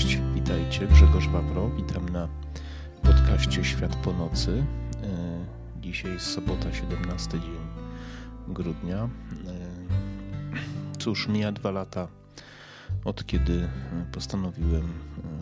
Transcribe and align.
Cześć, 0.00 0.18
witajcie. 0.34 0.86
Grzegorz 0.86 1.28
Wawro, 1.28 1.70
witam 1.70 2.08
na 2.08 2.28
podcaście 3.02 3.64
Świat 3.64 3.96
po 3.96 4.12
nocy. 4.12 4.64
E, 5.02 5.80
dzisiaj 5.80 6.12
jest 6.12 6.26
sobota, 6.26 6.72
17 6.72 7.30
dzień 7.40 7.58
grudnia. 8.48 8.96
E, 9.04 9.08
cóż, 10.98 11.28
mija 11.28 11.52
dwa 11.52 11.70
lata 11.70 12.08
od 13.04 13.26
kiedy 13.26 13.68
postanowiłem 14.12 14.84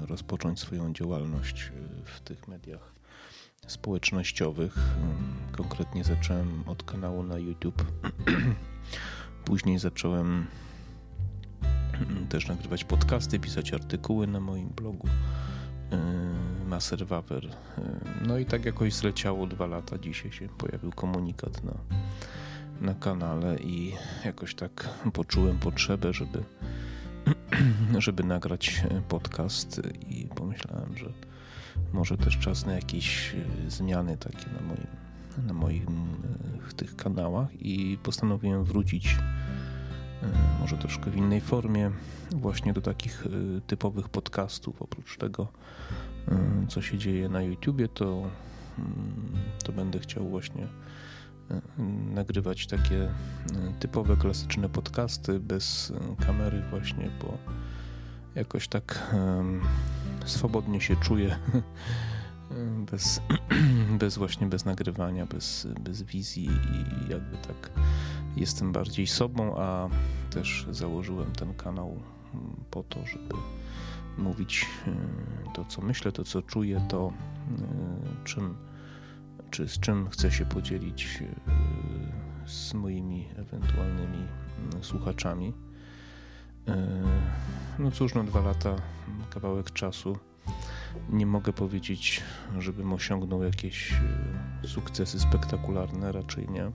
e, 0.02 0.06
rozpocząć 0.06 0.60
swoją 0.60 0.92
działalność 0.92 1.72
w 2.04 2.20
tych 2.20 2.48
mediach 2.48 2.92
społecznościowych. 3.66 4.78
Konkretnie 5.52 6.04
zacząłem 6.04 6.64
od 6.66 6.82
kanału 6.82 7.22
na 7.22 7.38
YouTube. 7.38 7.84
Później 9.44 9.78
zacząłem 9.78 10.46
też 12.28 12.48
nagrywać 12.48 12.84
podcasty, 12.84 13.38
pisać 13.38 13.72
artykuły 13.72 14.26
na 14.26 14.40
moim 14.40 14.68
blogu 14.68 15.08
yy, 15.90 15.98
Maser 16.66 17.06
Wawer. 17.06 17.44
Yy, 17.44 17.52
no 18.26 18.38
i 18.38 18.46
tak 18.46 18.64
jakoś 18.64 18.94
zleciało 18.94 19.46
dwa 19.46 19.66
lata. 19.66 19.98
Dzisiaj 19.98 20.32
się 20.32 20.48
pojawił 20.48 20.92
komunikat 20.92 21.64
na, 21.64 21.74
na 22.80 22.94
kanale 22.94 23.58
i 23.58 23.92
jakoś 24.24 24.54
tak 24.54 24.88
poczułem 25.12 25.58
potrzebę, 25.58 26.12
żeby, 26.12 26.44
żeby 27.98 28.24
nagrać 28.24 28.82
podcast 29.08 29.80
i 30.08 30.28
pomyślałem, 30.34 30.96
że 30.96 31.12
może 31.92 32.16
też 32.16 32.38
czas 32.38 32.66
na 32.66 32.72
jakieś 32.72 33.34
yy, 33.34 33.70
zmiany 33.70 34.16
takie 34.16 34.46
na 34.50 34.60
moim, 34.60 34.86
na 35.46 35.52
moich 35.52 35.86
tych 36.76 36.96
kanałach 36.96 37.48
i 37.62 37.98
postanowiłem 38.02 38.64
wrócić 38.64 39.16
może 40.60 40.78
troszkę 40.78 41.10
w 41.10 41.16
innej 41.16 41.40
formie, 41.40 41.90
właśnie 42.30 42.72
do 42.72 42.80
takich 42.80 43.26
e, 43.26 43.60
typowych 43.60 44.08
podcastów. 44.08 44.82
Oprócz 44.82 45.16
tego, 45.16 45.48
e, 46.28 46.66
co 46.68 46.82
się 46.82 46.98
dzieje 46.98 47.28
na 47.28 47.42
YouTubie, 47.42 47.88
to, 47.88 48.30
mm, 48.78 49.32
to 49.64 49.72
będę 49.72 49.98
chciał 49.98 50.28
właśnie 50.28 50.66
nagrywać 52.14 52.66
takie 52.66 53.08
typowe, 53.80 54.16
klasyczne 54.16 54.68
podcasty 54.68 55.40
bez 55.40 55.92
kamery, 56.26 56.62
właśnie, 56.70 57.10
bo 57.22 57.38
jakoś 58.34 58.68
tak 58.68 59.14
swobodnie 60.24 60.80
się 60.80 60.96
czuję. 60.96 61.38
Bez, 62.90 63.20
bez 64.00 64.18
właśnie 64.18 64.46
bez 64.46 64.64
nagrywania, 64.64 65.26
bez, 65.26 65.66
bez 65.80 66.02
wizji 66.02 66.44
i 66.46 67.10
jakby 67.10 67.36
tak 67.36 67.70
jestem 68.40 68.72
bardziej 68.72 69.06
sobą, 69.06 69.56
a 69.56 69.88
też 70.30 70.66
założyłem 70.70 71.32
ten 71.32 71.54
kanał 71.54 71.88
mm, 72.34 72.56
po 72.70 72.82
to, 72.82 73.06
żeby 73.06 73.34
mówić 74.18 74.66
y, 74.86 75.52
to, 75.54 75.64
co 75.64 75.82
myślę, 75.82 76.12
to, 76.12 76.24
co 76.24 76.42
czuję, 76.42 76.86
to 76.88 77.12
y, 78.22 78.24
czym, 78.24 78.56
czy 79.50 79.68
z 79.68 79.80
czym 79.80 80.08
chcę 80.10 80.30
się 80.30 80.44
podzielić 80.44 81.22
y, 81.22 81.34
z 82.50 82.74
moimi 82.74 83.28
ewentualnymi 83.36 84.26
słuchaczami. 84.80 85.52
No 87.78 87.90
cóż, 87.90 88.14
no 88.14 88.24
dwa 88.24 88.40
lata, 88.40 88.76
kawałek 89.30 89.72
czasu. 89.72 90.18
Nie 91.10 91.26
mogę 91.26 91.52
powiedzieć, 91.52 92.22
żebym 92.58 92.92
osiągnął 92.92 93.42
jakieś 93.42 93.94
sukcesy 94.64 95.20
spektakularne, 95.20 96.12
raczej 96.12 96.48
nie. 96.48 96.72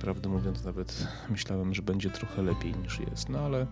Prawdę 0.00 0.28
mówiąc, 0.28 0.64
nawet 0.64 1.08
myślałem, 1.30 1.74
że 1.74 1.82
będzie 1.82 2.10
trochę 2.10 2.42
lepiej 2.42 2.74
niż 2.74 3.00
jest, 3.00 3.28
no 3.28 3.38
ale 3.38 3.66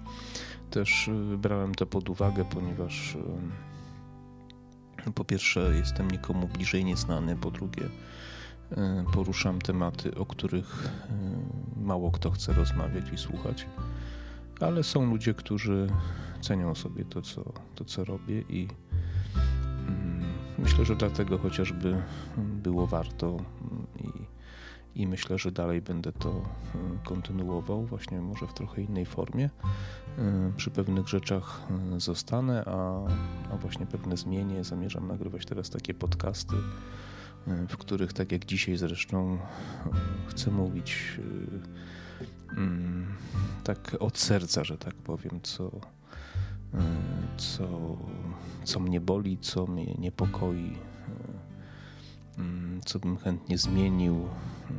też 0.71 1.09
y, 1.09 1.39
brałem 1.39 1.75
to 1.75 1.87
pod 1.87 2.09
uwagę, 2.09 2.44
ponieważ 2.44 3.17
po 5.15 5.25
pierwsze 5.25 5.61
jestem 5.77 6.11
nikomu 6.11 6.49
bliżej 6.49 6.84
nieznany, 6.84 7.37
po 7.37 7.50
drugie 7.50 7.84
y, 7.84 8.77
poruszam 9.12 9.59
tematy, 9.59 10.15
o 10.15 10.27
których 10.27 10.84
y, 10.84 11.81
mało 11.81 12.11
kto 12.11 12.31
chce 12.31 12.53
rozmawiać 12.53 13.05
i 13.12 13.19
słuchać, 13.19 13.67
ale 14.61 14.83
są 14.83 15.11
ludzie, 15.11 15.34
którzy 15.34 15.87
cenią 16.41 16.75
sobie 16.75 17.05
to, 17.05 17.23
co, 17.23 17.53
to, 17.75 17.84
co 17.84 18.05
robię 18.05 18.41
i 18.49 18.69
mm, 19.89 20.25
myślę, 20.59 20.84
że 20.84 20.97
dlatego 20.97 21.39
chociażby 21.39 22.03
było 22.37 22.87
warto 22.87 23.37
i 24.95 25.06
myślę, 25.06 25.39
że 25.39 25.53
dalej 25.53 25.83
będę 25.83 26.12
to 26.12 26.31
e, 26.31 26.78
kontynuował, 27.05 27.87
właśnie 27.87 28.21
może 28.21 28.47
w 28.47 28.55
trochę 28.55 28.83
innej 28.83 29.06
formie. 29.06 29.51
E, 30.19 30.53
przy 30.56 30.71
pewnych 30.71 31.09
rzeczach 31.09 31.61
e, 31.97 32.01
zostanę, 32.01 32.65
a, 32.67 33.06
a 33.53 33.56
właśnie 33.56 33.87
pewne 33.87 34.17
zmienię. 34.17 34.65
Zamierzam 34.65 35.09
nagrywać 35.09 35.47
teraz 35.47 35.71
takie 35.71 35.95
podcasty, 35.95 36.56
w 37.69 37.77
których, 37.77 38.12
tak 38.12 38.33
jak 38.33 38.45
dzisiaj 38.45 38.77
zresztą, 38.77 39.39
chcę 40.27 40.50
mówić 40.50 41.21
tak 43.65 43.97
od 44.00 44.19
serca, 44.19 44.65
że 44.65 44.79
tak 44.79 44.95
powiem, 44.95 45.41
co, 45.43 45.71
co, 47.37 47.97
co 48.65 48.81
mnie 48.81 49.00
boli, 49.00 49.39
co 49.39 49.67
mnie 49.67 49.95
niepokoi, 49.95 50.77
co 52.84 52.99
bym 52.99 53.17
chętnie 53.17 53.59
zmienił 53.59 54.28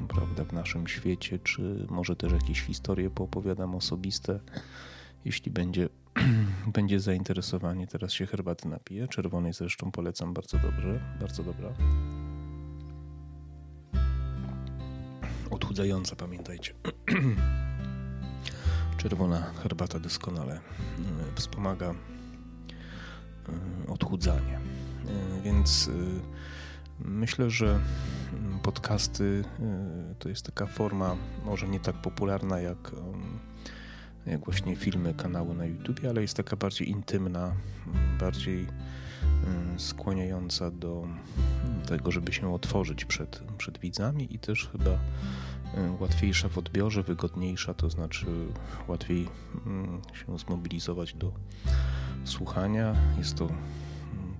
prawda, 0.08 0.44
w 0.44 0.54
naszym 0.54 0.88
świecie, 0.88 1.40
czy 1.40 1.86
może 1.90 2.16
też 2.16 2.32
jakieś 2.32 2.62
historie 2.62 3.10
poopowiadam 3.10 3.76
osobiste, 3.76 4.40
jeśli 5.26 5.52
będzie, 5.52 5.90
będzie 6.78 7.00
zainteresowanie. 7.00 7.88
Teraz 7.88 8.12
się 8.12 8.26
herbaty 8.26 8.68
napiję, 8.68 9.08
czerwonej 9.08 9.54
zresztą 9.54 9.92
polecam 9.92 10.34
bardzo 10.34 10.58
dobrze, 10.58 11.00
bardzo 11.20 11.44
dobra. 11.44 11.70
Odchudzająca, 15.52 16.16
pamiętajcie. 16.16 16.74
Czerwona 18.98 19.42
herbata 19.64 20.00
doskonale 20.00 20.52
mm, 20.52 21.36
wspomaga 21.36 21.86
mm, 21.90 22.00
odchudzanie. 23.88 24.60
Mm, 25.08 25.42
więc 25.44 25.88
y, 25.88 26.22
myślę, 27.06 27.50
że 27.50 27.80
podcasty 28.64 29.24
y, 29.24 30.16
to 30.20 30.30
jest 30.30 30.46
taka 30.46 30.66
forma, 30.66 31.16
może 31.46 31.68
nie 31.68 31.80
tak 31.80 31.96
popularna 31.96 32.60
jak, 32.60 32.94
um, 32.94 33.40
jak 34.26 34.46
właśnie 34.46 34.76
filmy, 34.76 35.14
kanały 35.14 35.56
na 35.56 35.66
YouTube, 35.66 36.00
ale 36.10 36.22
jest 36.22 36.38
taka 36.38 36.56
bardziej 36.56 36.90
intymna, 36.90 37.54
bardziej 38.20 38.64
y, 38.64 38.68
skłaniająca 39.78 40.72
do 40.72 41.08
tego, 41.88 42.12
żeby 42.12 42.34
się 42.34 42.54
otworzyć 42.54 43.06
przed, 43.06 43.44
przed 43.58 43.80
widzami 43.80 44.36
i 44.36 44.40
też 44.40 44.70
chyba 44.72 44.92
y, 44.92 44.98
łatwiejsza 46.00 46.50
w 46.50 46.58
odbiorze, 46.58 47.04
wygodniejsza, 47.04 47.74
to 47.74 47.90
znaczy 47.90 48.26
łatwiej 48.88 49.30
się 50.14 50.40
zmobilizować 50.40 51.14
do 51.14 51.32
słuchania. 52.24 52.96
Jest 53.18 53.36
to 53.36 53.50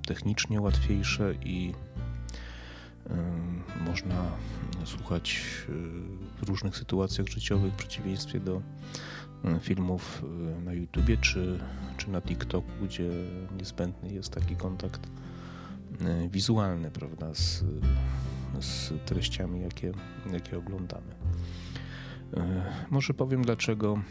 technicznie 0.08 0.62
łatwiejsze 0.62 1.34
i 1.46 1.74
można 3.85 4.31
słuchać 4.85 5.41
y, 5.69 5.73
w 6.45 6.50
różnych 6.50 6.78
sytuacjach 6.78 7.28
życiowych, 7.28 7.73
w 7.73 7.75
przeciwieństwie 7.75 8.39
do 8.39 8.62
y, 9.45 9.59
filmów 9.59 10.23
y, 10.59 10.62
na 10.62 10.73
YouTubie 10.73 11.17
czy, 11.17 11.59
czy 11.97 12.09
na 12.09 12.22
TikToku, 12.22 12.72
gdzie 12.84 13.09
niezbędny 13.57 14.13
jest 14.13 14.29
taki 14.29 14.56
kontakt 14.56 15.01
wizualny, 16.30 16.92
prawda, 16.92 17.33
z, 17.33 17.63
z 18.59 18.94
treściami, 19.06 19.62
jakie, 19.62 19.92
jakie 20.33 20.57
oglądamy. 20.57 21.15
Może 22.89 23.13
powiem, 23.13 23.42
dlaczego 23.42 24.01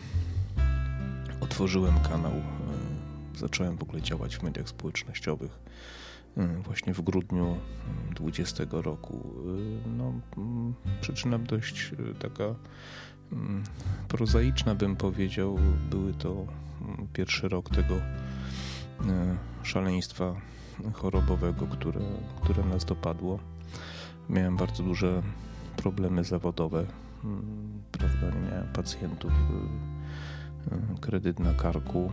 otworzyłem 1.41 2.01
kanał, 2.01 2.33
zacząłem 3.37 3.77
w 3.77 3.83
ogóle 3.83 4.03
działać 4.03 4.37
w 4.37 4.43
mediach 4.43 4.69
społecznościowych 4.69 5.59
właśnie 6.37 6.95
w 6.95 7.01
grudniu 7.01 7.57
20 8.15 8.65
mm, 8.65 8.81
roku. 8.83 9.35
Y, 9.87 9.89
no, 9.89 10.13
mm, 10.37 10.75
przyczyna 11.01 11.39
dość 11.39 11.93
y, 11.93 12.15
taka 12.15 12.55
prozaiczna, 14.09 14.75
bym 14.75 14.97
powiedział. 14.97 15.59
Były 15.91 16.15
to 16.15 16.47
pierwszy 17.13 17.49
rok 17.49 17.71
tego 17.71 17.95
y, 17.95 18.01
szaleństwa 19.63 20.35
chorobowego, 20.93 21.67
które, 21.67 22.01
które 22.43 22.65
nas 22.65 22.85
dopadło. 22.85 23.39
Miałem 24.29 24.57
bardzo 24.57 24.83
duże 24.83 25.23
problemy 25.77 26.25
zawodowe, 26.25 26.87
prawda, 27.93 28.31
nie 28.31 28.51
miałem 28.51 28.73
pacjentów, 28.73 29.33
kredyt 31.01 31.39
na 31.39 31.55
karku, 31.55 32.13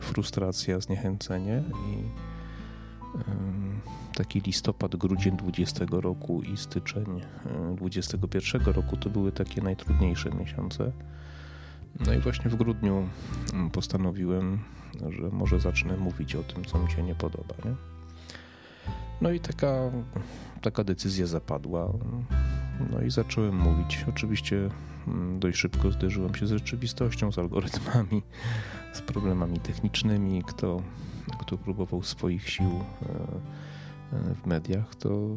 frustracja, 0.00 0.80
zniechęcenie 0.80 1.62
i 1.86 2.27
taki 4.14 4.40
listopad, 4.40 4.96
grudzień 4.96 5.36
20 5.36 5.84
roku 5.90 6.42
i 6.42 6.56
styczeń 6.56 7.20
21 7.76 8.62
roku 8.62 8.96
to 8.96 9.10
były 9.10 9.32
takie 9.32 9.62
najtrudniejsze 9.62 10.30
miesiące. 10.30 10.92
No 12.06 12.12
i 12.12 12.18
właśnie 12.18 12.50
w 12.50 12.56
grudniu 12.56 13.08
mm, 13.52 13.70
postanowiłem, 13.70 14.58
że 15.10 15.28
może 15.32 15.60
zacznę 15.60 15.96
mówić 15.96 16.34
o 16.34 16.42
tym, 16.42 16.64
co 16.64 16.78
mi 16.78 16.90
się 16.90 17.02
nie 17.02 17.14
podoba. 17.14 17.54
Nie? 17.64 17.74
No 19.20 19.30
i 19.30 19.40
taka, 19.40 19.90
taka 20.62 20.84
decyzja 20.84 21.26
zapadła. 21.26 21.92
No 22.90 23.00
i 23.00 23.10
zacząłem 23.10 23.56
mówić. 23.56 24.04
Oczywiście 24.08 24.70
mm, 25.06 25.38
dość 25.40 25.58
szybko 25.58 25.90
zderzyłem 25.90 26.34
się 26.34 26.46
z 26.46 26.50
rzeczywistością, 26.50 27.32
z 27.32 27.38
algorytmami, 27.38 28.22
z 28.98 29.02
problemami 29.02 29.60
technicznymi. 29.60 30.42
Kto, 30.46 30.82
kto 31.38 31.58
próbował 31.58 32.02
swoich 32.02 32.50
sił 32.50 32.70
e, 32.70 33.06
e, 34.16 34.34
w 34.34 34.46
mediach, 34.46 34.94
to 34.94 35.28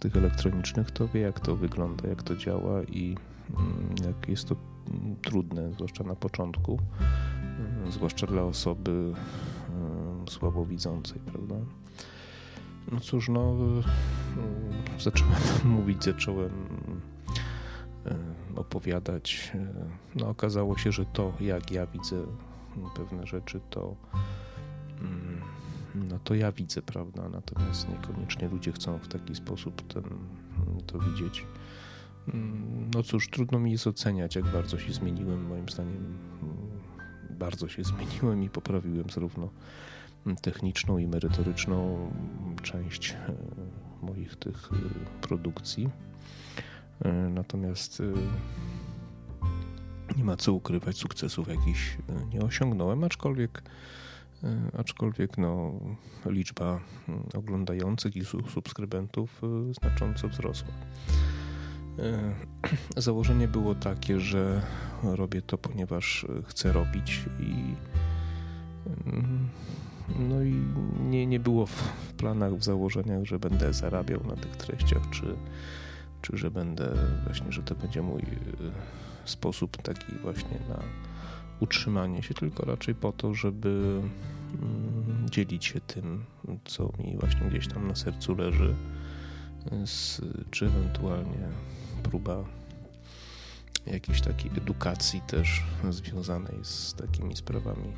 tych 0.00 0.16
elektronicznych, 0.16 0.90
to 0.90 1.08
wie, 1.08 1.20
jak 1.20 1.40
to 1.40 1.56
wygląda, 1.56 2.08
jak 2.08 2.22
to 2.22 2.36
działa 2.36 2.82
i 2.82 3.16
mm, 3.50 3.94
jak 4.06 4.28
jest 4.28 4.48
to 4.48 4.56
mm, 4.90 5.16
trudne, 5.22 5.72
zwłaszcza 5.72 6.04
na 6.04 6.14
początku, 6.14 6.78
zwłaszcza 7.90 8.26
dla 8.26 8.42
osoby 8.42 9.14
słabowidzącej, 10.28 11.20
prawda? 11.26 11.54
No 12.92 13.00
cóż, 13.00 13.28
no 13.28 13.54
e, 14.98 15.00
zacząłem 15.00 15.34
mówić, 15.76 16.04
zacząłem 16.04 16.50
opowiadać. 18.56 19.52
No 20.14 20.28
okazało 20.28 20.78
się, 20.78 20.92
że 20.92 21.04
to 21.04 21.32
jak 21.40 21.70
ja 21.70 21.86
widzę 21.86 22.16
pewne 22.96 23.26
rzeczy, 23.26 23.60
to 23.70 23.96
mm, 25.00 25.40
no 25.94 26.18
to 26.24 26.34
ja 26.34 26.52
widzę, 26.52 26.82
prawda? 26.82 27.28
Natomiast 27.28 27.88
niekoniecznie 27.88 28.48
ludzie 28.48 28.72
chcą 28.72 28.98
w 28.98 29.08
taki 29.08 29.34
sposób 29.34 29.92
ten, 29.94 30.04
to 30.86 30.98
widzieć. 30.98 31.46
Mm, 32.28 32.90
no 32.94 33.02
cóż, 33.02 33.28
trudno 33.28 33.58
mi 33.58 33.72
jest 33.72 33.86
oceniać, 33.86 34.36
jak 34.36 34.44
bardzo 34.44 34.78
się 34.78 34.92
zmieniłem. 34.92 35.46
Moim 35.46 35.68
zdaniem 35.68 35.96
mm, 35.96 36.18
bardzo 37.30 37.68
się 37.68 37.84
zmieniłem 37.94 38.42
i 38.42 38.50
poprawiłem 38.50 39.10
zarówno 39.10 39.50
techniczną 40.42 40.98
i 40.98 41.06
merytoryczną 41.06 42.10
część 42.62 43.10
e, 43.10 43.16
moich 44.02 44.36
tych 44.36 44.70
e, 44.72 44.76
produkcji. 45.20 45.88
E, 47.04 47.12
natomiast 47.12 48.02
nie 50.20 50.26
ma 50.26 50.36
co 50.36 50.52
ukrywać, 50.52 50.96
sukcesów 50.96 51.48
jakichś 51.48 51.96
nie 52.32 52.40
osiągnąłem, 52.40 53.04
aczkolwiek, 53.04 53.62
aczkolwiek 54.78 55.38
no, 55.38 55.72
liczba 56.26 56.80
oglądających 57.34 58.16
i 58.16 58.24
subskrybentów 58.24 59.42
znacząco 59.80 60.28
wzrosła. 60.28 60.68
Założenie 62.96 63.48
było 63.48 63.74
takie, 63.74 64.20
że 64.20 64.62
robię 65.02 65.42
to, 65.42 65.58
ponieważ 65.58 66.26
chcę 66.46 66.72
robić 66.72 67.24
i 67.40 67.74
no 70.18 70.42
i 70.42 70.54
nie, 71.00 71.26
nie 71.26 71.40
było 71.40 71.66
w 71.66 71.92
planach, 72.16 72.54
w 72.54 72.64
założeniach, 72.64 73.24
że 73.24 73.38
będę 73.38 73.72
zarabiał 73.72 74.24
na 74.24 74.36
tych 74.36 74.56
treściach, 74.56 75.10
czy, 75.10 75.36
czy 76.22 76.36
że 76.36 76.50
będę 76.50 76.92
właśnie, 77.26 77.52
że 77.52 77.62
to 77.62 77.74
będzie 77.74 78.02
mój 78.02 78.22
y, 79.30 79.32
sposób 79.32 79.82
taki 79.82 80.14
właśnie 80.22 80.58
na 80.68 80.82
utrzymanie 81.60 82.22
się, 82.22 82.34
tylko 82.34 82.64
raczej 82.64 82.94
po 82.94 83.12
to, 83.12 83.34
żeby 83.34 84.00
mm, 84.54 85.28
dzielić 85.30 85.64
się 85.64 85.80
tym, 85.80 86.24
co 86.64 86.92
mi 86.98 87.16
właśnie 87.16 87.50
gdzieś 87.50 87.68
tam 87.68 87.88
na 87.88 87.94
sercu 87.94 88.34
leży, 88.34 88.74
z, 89.86 90.20
czy 90.50 90.66
ewentualnie 90.66 91.48
próba 92.02 92.44
jakiejś 93.86 94.20
takiej 94.20 94.50
edukacji 94.56 95.20
też 95.20 95.62
związanej 95.90 96.58
z 96.62 96.94
takimi 96.94 97.36
sprawami, 97.36 97.92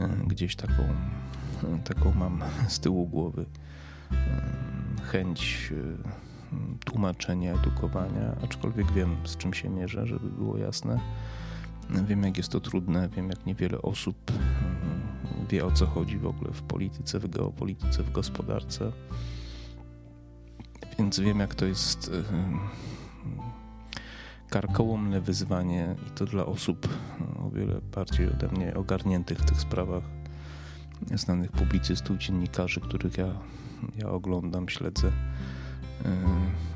y, 0.00 0.26
gdzieś 0.26 0.56
taką, 0.56 0.82
y, 0.82 1.82
taką 1.84 2.14
mam 2.14 2.42
z 2.68 2.80
tyłu 2.80 3.06
głowy 3.06 3.46
chęć 5.02 5.72
tłumaczenia, 6.84 7.54
edukowania, 7.54 8.36
aczkolwiek 8.44 8.92
wiem, 8.92 9.16
z 9.24 9.36
czym 9.36 9.54
się 9.54 9.68
mierzę, 9.68 10.06
żeby 10.06 10.30
było 10.30 10.56
jasne. 10.56 11.00
Wiem, 12.06 12.22
jak 12.22 12.36
jest 12.36 12.48
to 12.48 12.60
trudne, 12.60 13.08
wiem, 13.08 13.28
jak 13.28 13.46
niewiele 13.46 13.82
osób 13.82 14.16
wie, 15.48 15.66
o 15.66 15.72
co 15.72 15.86
chodzi 15.86 16.18
w 16.18 16.26
ogóle 16.26 16.50
w 16.52 16.62
polityce, 16.62 17.18
w 17.18 17.28
geopolityce, 17.30 18.02
w 18.02 18.12
gospodarce 18.12 18.92
więc 21.00 21.20
wiem, 21.20 21.40
jak 21.40 21.54
to 21.54 21.66
jest 21.66 22.10
karkołomne 24.50 25.20
wyzwanie 25.20 25.94
i 26.06 26.10
to 26.10 26.26
dla 26.26 26.46
osób 26.46 26.88
o 27.46 27.50
wiele 27.50 27.80
bardziej 27.94 28.28
ode 28.28 28.48
mnie 28.48 28.74
ogarniętych 28.74 29.38
w 29.38 29.44
tych 29.44 29.60
sprawach, 29.60 30.02
znanych 31.14 31.52
publicystów, 31.52 32.18
dziennikarzy, 32.18 32.80
których 32.80 33.18
ja, 33.18 33.34
ja 33.96 34.08
oglądam, 34.10 34.68
śledzę. 34.68 35.08
Y, 35.08 35.12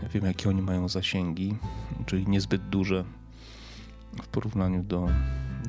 ja 0.03 0.09
wiem, 0.09 0.25
jakie 0.25 0.49
oni 0.49 0.63
mają 0.63 0.89
zasięgi, 0.89 1.57
czyli 2.07 2.29
niezbyt 2.29 2.69
duże 2.69 3.05
w 4.23 4.29
porównaniu 4.29 4.83
do, 4.83 5.09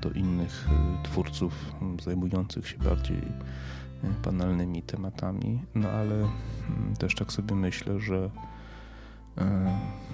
do 0.01 0.09
innych 0.09 0.67
twórców 1.03 1.75
zajmujących 2.03 2.67
się 2.67 2.77
bardziej 2.77 3.21
banalnymi 4.23 4.83
tematami, 4.83 5.61
no 5.75 5.89
ale 5.89 6.15
mm, 6.15 6.95
też 6.99 7.15
tak 7.15 7.31
sobie 7.31 7.55
myślę, 7.55 7.99
że 7.99 8.29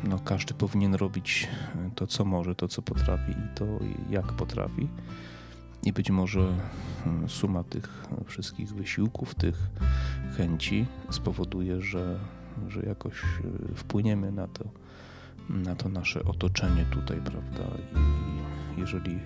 no, 0.04 0.20
każdy 0.26 0.54
powinien 0.54 0.96
robić 0.96 1.48
e, 1.76 1.90
to, 1.96 2.08
co 2.08 2.26
może, 2.26 2.56
to, 2.56 2.68
co 2.68 2.82
potrafi 2.82 3.32
i 3.32 3.56
to, 3.56 3.66
jak 4.10 4.34
potrafi. 4.34 4.88
I 5.84 5.94
być 5.94 6.12
może 6.12 6.40
e, 6.42 7.30
suma 7.30 7.64
tych 7.64 8.08
wszystkich 8.26 8.74
wysiłków, 8.74 9.36
tych 9.36 9.70
chęci 10.38 10.86
spowoduje, 11.10 11.82
że, 11.82 12.20
że 12.68 12.82
jakoś 12.82 13.22
wpłyniemy 13.76 14.32
na 14.32 14.48
to, 14.48 14.66
na 15.50 15.76
to 15.76 15.90
nasze 15.90 16.26
otoczenie 16.26 16.86
tutaj, 16.86 17.18
prawda? 17.18 17.64
I 17.96 18.80
jeżeli 18.80 19.20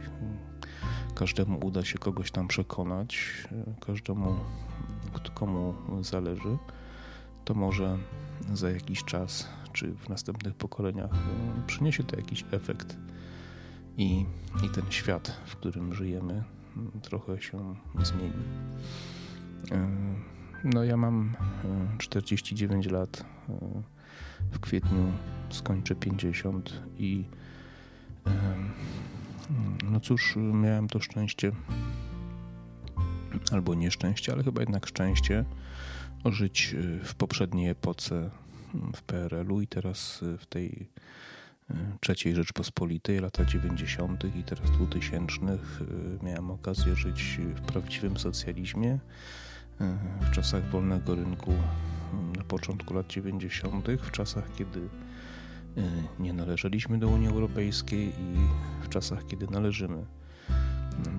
każdemu 1.16 1.66
uda 1.66 1.86
się 1.86 1.98
kogoś 1.98 2.32
tam 2.32 2.48
przekonać, 2.48 3.18
każdemu, 3.86 4.36
komu 5.34 5.74
zależy, 6.02 6.58
to 7.46 7.54
może 7.54 7.98
za 8.54 8.70
jakiś 8.70 9.04
czas, 9.04 9.48
czy 9.76 9.94
w 9.94 10.10
następnych 10.10 10.56
pokoleniach 10.56 11.12
no, 11.12 11.64
przyniesie 11.68 12.04
to 12.04 12.16
jakiś 12.16 12.46
efekt 12.52 12.98
i, 13.98 14.26
i 14.66 14.70
ten 14.70 14.84
świat, 14.90 15.42
w 15.46 15.56
którym 15.56 15.94
żyjemy, 15.94 16.44
trochę 17.02 17.42
się 17.42 17.76
zmieni. 18.04 18.44
E, 19.72 19.88
no, 20.64 20.84
ja 20.84 20.98
mam 20.98 21.36
49 21.98 22.88
e, 22.88 22.90
lat. 22.90 23.26
E, 23.50 23.82
w 24.52 24.60
kwietniu 24.60 25.12
skończę 25.50 25.96
50 25.96 26.82
i 26.98 27.26
no 29.92 30.00
cóż, 30.00 30.36
miałem 30.36 30.88
to 30.88 31.00
szczęście, 31.00 31.52
albo 33.52 33.76
nieszczęście, 33.76 34.34
ale 34.34 34.44
chyba 34.44 34.62
jednak 34.62 34.88
szczęście, 34.88 35.46
żyć 36.26 36.76
w 37.04 37.16
poprzedniej 37.16 37.70
epoce 37.70 38.16
mm, 38.16 38.45
w 38.96 39.02
PRL-u 39.02 39.62
i 39.62 39.68
teraz 39.68 40.24
y, 40.24 40.38
w 40.38 40.46
tej 40.46 40.90
y, 41.72 41.76
trzeciej 42.00 42.36
Rzeczpospolitej, 42.36 43.20
lata 43.20 43.46
90. 43.46 44.24
i 44.40 44.44
teraz 44.44 44.72
2000 44.72 45.40
miałem 46.24 46.52
okazję 46.52 46.96
żyć 46.96 47.40
w 47.56 47.62
prawdziwym 47.62 48.18
socjalizmie, 48.18 49.00
w 50.22 50.32
czasach 50.32 50.70
wolnego 50.70 51.16
rynku 51.16 51.54
na 52.38 52.44
początku 52.44 52.94
lat 52.94 53.08
90., 53.08 53.88
w 53.88 54.12
czasach, 54.12 54.56
kiedy 54.56 54.90
nie 56.20 56.34
należeliśmy 56.34 57.00
do 57.00 57.08
Unii 57.08 57.28
Europejskiej 57.28 58.08
i 58.08 58.36
w 58.82 58.90
czasach, 58.90 59.28
kiedy 59.28 59.48
należymy 59.48 60.06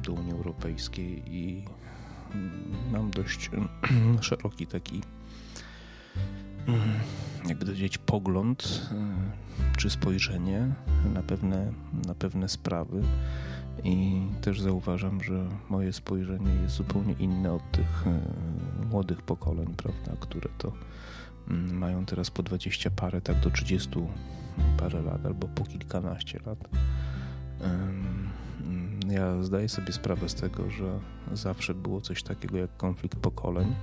do 0.02 0.12
Unii 0.12 0.32
Europejskiej 0.32 1.22
i 1.26 1.64
mam 2.92 3.10
dość 3.10 3.50
szeroki 4.20 4.66
taki 4.66 5.02
jakby 7.48 7.66
powiedzieć 7.66 7.98
pogląd 7.98 8.90
czy 9.76 9.90
spojrzenie 9.90 10.74
na 11.14 11.22
pewne, 11.22 11.72
na 12.06 12.14
pewne 12.14 12.48
sprawy 12.48 13.02
i 13.84 14.22
też 14.40 14.60
zauważam, 14.60 15.22
że 15.22 15.48
moje 15.68 15.92
spojrzenie 15.92 16.54
jest 16.62 16.74
zupełnie 16.74 17.12
inne 17.18 17.52
od 17.52 17.72
tych 17.72 18.04
młodych 18.90 19.22
pokoleń, 19.22 19.74
prawda, 19.76 20.12
które 20.20 20.48
to 20.58 20.72
mm, 21.48 21.78
mają 21.78 22.06
teraz 22.06 22.30
po 22.30 22.42
20 22.42 22.90
parę, 22.90 23.20
tak 23.20 23.40
do 23.40 23.50
30 23.50 23.90
parę 24.78 25.02
lat 25.02 25.26
albo 25.26 25.48
po 25.48 25.64
kilkanaście 25.64 26.40
lat. 26.46 26.68
Ja 29.08 29.42
zdaję 29.42 29.68
sobie 29.68 29.92
sprawę 29.92 30.28
z 30.28 30.34
tego, 30.34 30.70
że 30.70 30.98
zawsze 31.32 31.74
było 31.74 32.00
coś 32.00 32.22
takiego 32.22 32.58
jak 32.58 32.76
konflikt 32.76 33.18
pokoleń. 33.18 33.74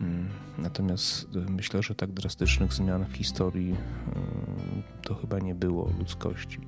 Mm, 0.00 0.28
natomiast 0.58 1.28
myślę, 1.48 1.82
że 1.82 1.94
tak 1.94 2.12
drastycznych 2.12 2.72
zmian 2.72 3.04
w 3.04 3.12
historii 3.12 3.74
to 5.02 5.14
chyba 5.14 5.38
nie 5.38 5.54
było 5.54 5.90
ludzkości. 5.98 6.60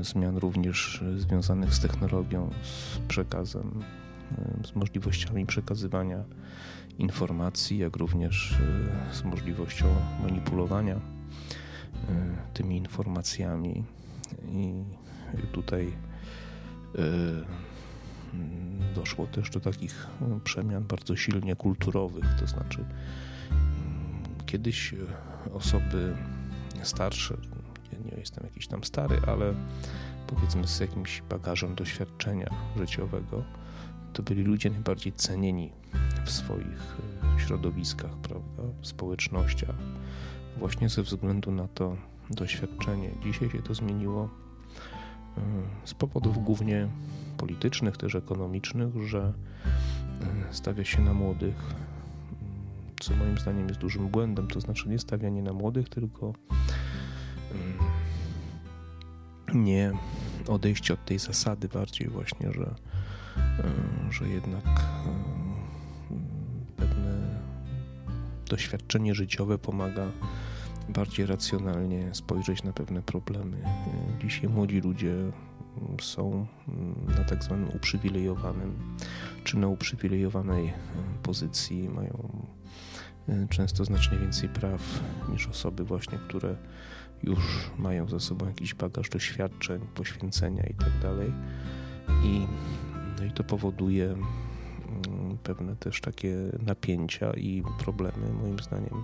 Zmian 0.00 0.36
również 0.36 1.04
związanych 1.16 1.74
z 1.74 1.80
technologią, 1.80 2.50
z 2.62 2.98
przekazem, 2.98 3.82
z 4.64 4.74
możliwościami 4.74 5.46
przekazywania 5.46 6.24
informacji, 6.98 7.78
jak 7.78 7.96
również 7.96 8.58
z 9.12 9.24
możliwością 9.24 9.86
manipulowania 10.22 11.00
tymi 12.54 12.76
informacjami. 12.76 13.84
I 14.48 14.84
tutaj 15.52 15.92
doszło 18.94 19.26
też 19.26 19.50
do 19.50 19.60
takich 19.60 20.06
przemian 20.44 20.84
bardzo 20.84 21.16
silnie 21.16 21.56
kulturowych, 21.56 22.24
to 22.40 22.46
znaczy 22.46 22.84
kiedyś 24.46 24.94
osoby 25.52 26.16
starsze, 26.82 27.36
nie, 27.92 28.10
nie 28.10 28.16
jestem 28.18 28.44
jakiś 28.44 28.66
tam 28.66 28.84
stary, 28.84 29.20
ale 29.26 29.54
powiedzmy 30.26 30.66
z 30.66 30.80
jakimś 30.80 31.22
bagażem 31.22 31.74
doświadczenia 31.74 32.50
życiowego, 32.76 33.44
to 34.12 34.22
byli 34.22 34.42
ludzie 34.42 34.70
najbardziej 34.70 35.12
cenieni 35.12 35.72
w 36.24 36.30
swoich 36.30 36.96
środowiskach, 37.38 38.16
prawda, 38.16 38.62
w 38.80 38.86
społecznościach, 38.86 39.76
właśnie 40.58 40.88
ze 40.88 41.02
względu 41.02 41.52
na 41.52 41.68
to 41.68 41.96
doświadczenie. 42.30 43.10
Dzisiaj 43.24 43.50
się 43.50 43.62
to 43.62 43.74
zmieniło 43.74 44.28
z 45.84 45.94
powodów 45.94 46.44
głównie 46.44 46.88
politycznych, 47.44 47.96
też 47.96 48.14
ekonomicznych, 48.14 48.96
że 49.06 49.32
stawia 50.50 50.84
się 50.84 51.02
na 51.02 51.14
młodych, 51.14 51.54
co 53.00 53.16
moim 53.16 53.38
zdaniem 53.38 53.68
jest 53.68 53.80
dużym 53.80 54.08
błędem, 54.08 54.48
to 54.48 54.60
znaczy 54.60 54.88
nie 54.88 54.98
stawianie 54.98 55.42
na 55.42 55.52
młodych, 55.52 55.88
tylko 55.88 56.32
nie 59.54 59.92
odejście 60.48 60.94
od 60.94 61.04
tej 61.04 61.18
zasady 61.18 61.68
bardziej 61.68 62.08
właśnie, 62.08 62.52
że, 62.52 62.74
że 64.10 64.28
jednak 64.28 64.64
pewne 66.76 67.40
doświadczenie 68.48 69.14
życiowe 69.14 69.58
pomaga 69.58 70.06
bardziej 70.88 71.26
racjonalnie 71.26 72.14
spojrzeć 72.14 72.62
na 72.62 72.72
pewne 72.72 73.02
problemy. 73.02 73.56
Dzisiaj 74.20 74.48
młodzi 74.48 74.80
ludzie 74.80 75.14
są 76.00 76.46
na 77.18 77.24
tak 77.24 77.44
zwanym 77.44 77.68
uprzywilejowanym 77.76 78.96
czy 79.44 79.58
na 79.58 79.68
uprzywilejowanej 79.68 80.72
pozycji, 81.22 81.88
mają 81.88 82.28
często 83.50 83.84
znacznie 83.84 84.18
więcej 84.18 84.48
praw 84.48 85.00
niż 85.28 85.48
osoby 85.48 85.84
właśnie, 85.84 86.18
które 86.18 86.56
już 87.22 87.70
mają 87.78 88.08
za 88.08 88.20
sobą 88.20 88.46
jakiś 88.46 88.74
bagaż 88.74 89.08
doświadczeń, 89.08 89.80
poświęcenia 89.94 90.62
itd. 90.66 91.00
Tak 91.00 92.14
I, 92.24 92.46
no 93.18 93.24
i 93.24 93.30
to 93.30 93.44
powoduje 93.44 94.04
mm, 94.04 95.38
pewne 95.42 95.76
też 95.76 96.00
takie 96.00 96.36
napięcia 96.66 97.32
i 97.32 97.62
problemy, 97.78 98.32
moim 98.42 98.58
zdaniem, 98.58 99.02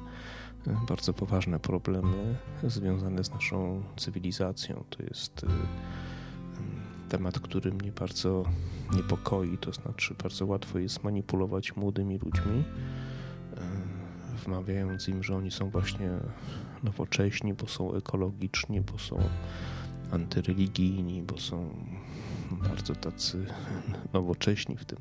bardzo 0.88 1.12
poważne 1.12 1.60
problemy 1.60 2.36
związane 2.62 3.24
z 3.24 3.30
naszą 3.30 3.82
cywilizacją. 3.96 4.84
To 4.90 5.02
jest 5.02 5.46
temat, 7.10 7.40
który 7.40 7.72
mnie 7.72 7.92
bardzo 7.92 8.44
niepokoi, 8.96 9.58
to 9.58 9.72
znaczy 9.72 10.14
bardzo 10.22 10.46
łatwo 10.46 10.78
jest 10.78 11.04
manipulować 11.04 11.76
młodymi 11.76 12.18
ludźmi, 12.18 12.64
y, 14.36 14.36
wmawiając 14.44 15.08
im, 15.08 15.22
że 15.22 15.36
oni 15.36 15.50
są 15.50 15.70
właśnie 15.70 16.10
nowocześni, 16.82 17.54
bo 17.54 17.66
są 17.68 17.94
ekologiczni, 17.94 18.80
bo 18.80 18.98
są 18.98 19.22
antyreligijni, 20.10 21.22
bo 21.22 21.38
są 21.38 21.70
bardzo 22.50 22.94
tacy 22.94 23.46
nowocześni 24.12 24.76
w 24.76 24.84
tym, 24.84 24.98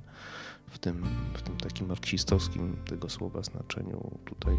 w 0.68 0.80
tym, 0.80 1.06
w 1.34 1.42
tym 1.42 1.58
takim 1.58 1.88
marksistowskim 1.88 2.78
tego 2.86 3.10
słowa 3.10 3.44
znaczeniu 3.44 4.12
tutaj 4.26 4.58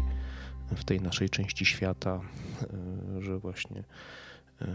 w 0.75 0.83
tej 0.83 1.01
naszej 1.01 1.29
części 1.29 1.65
świata, 1.65 2.19
e, 3.17 3.21
że 3.21 3.39
właśnie 3.39 3.83
e, 4.61 4.65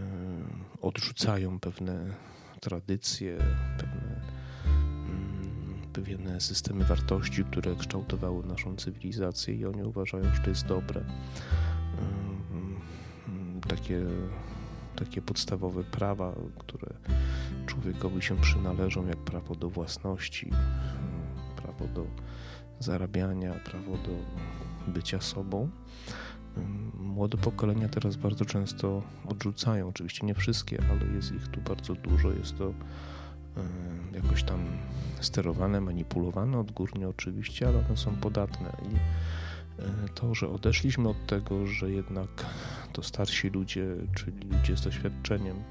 odrzucają 0.81 1.59
pewne 1.59 2.13
tradycje, 2.61 3.37
pewne, 3.77 4.21
mm, 4.65 5.81
pewne 5.93 6.41
systemy 6.41 6.85
wartości, 6.85 7.43
które 7.43 7.75
kształtowały 7.75 8.45
naszą 8.45 8.75
cywilizację 8.75 9.55
i 9.55 9.65
oni 9.65 9.83
uważają, 9.83 10.23
że 10.35 10.41
to 10.41 10.49
jest 10.49 10.65
dobre. 10.65 11.01
Mm, 12.51 13.61
takie, 13.67 14.05
takie 14.95 15.21
podstawowe 15.21 15.83
prawa, 15.83 16.35
które 16.59 16.93
człowiekowi 17.65 18.21
się 18.21 18.37
przynależą, 18.37 19.07
jak 19.07 19.17
prawo 19.17 19.55
do 19.55 19.69
własności, 19.69 20.51
prawo 21.55 21.87
do 21.87 22.05
zarabiania, 22.79 23.53
prawo 23.53 23.91
do 23.91 24.11
bycia 24.87 25.21
sobą. 25.21 25.69
Młode 26.99 27.37
pokolenia 27.37 27.89
teraz 27.89 28.15
bardzo 28.15 28.45
często 28.45 29.03
odrzucają, 29.29 29.87
oczywiście 29.87 30.25
nie 30.25 30.35
wszystkie, 30.35 30.83
ale 30.91 31.13
jest 31.13 31.31
ich 31.31 31.47
tu 31.47 31.61
bardzo 31.61 31.95
dużo. 31.95 32.31
Jest 32.31 32.57
to 32.57 32.73
jakoś 34.13 34.43
tam 34.43 34.59
sterowane, 35.21 35.81
manipulowane 35.81 36.59
odgórnie 36.59 37.09
oczywiście, 37.09 37.67
ale 37.67 37.77
one 37.77 37.97
są 37.97 38.15
podatne 38.15 38.77
i 38.91 38.95
e, 39.81 40.09
to, 40.15 40.35
że 40.35 40.49
odeszliśmy 40.49 41.09
od 41.09 41.25
tego, 41.27 41.67
że 41.67 41.91
jednak 41.91 42.45
to 42.93 43.03
starsi 43.03 43.49
ludzie, 43.49 43.87
czyli 44.15 44.47
ludzie 44.49 44.77
z 44.77 44.81
doświadczeniem, 44.81 45.57
e, 45.57 45.63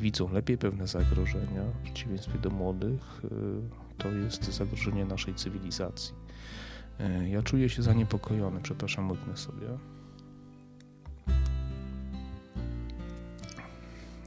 widzą 0.00 0.32
lepiej 0.32 0.58
pewne 0.58 0.86
zagrożenia, 0.86 1.62
w 1.62 1.84
przeciwieństwie 1.84 2.38
do 2.38 2.50
młodych, 2.50 3.22
e, 3.24 3.28
to 3.98 4.10
jest 4.10 4.52
zagrożenie 4.52 5.04
naszej 5.04 5.34
cywilizacji. 5.34 6.14
E, 7.00 7.28
ja 7.28 7.42
czuję 7.42 7.68
się 7.68 7.82
zaniepokojony, 7.82 8.60
przepraszam, 8.62 9.10
łyknę 9.10 9.36
sobie. 9.36 9.66